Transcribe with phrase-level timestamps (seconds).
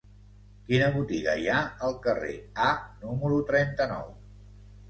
[0.69, 2.33] Quina botiga hi ha al carrer
[2.69, 2.73] A
[3.05, 4.13] número trenta-nou?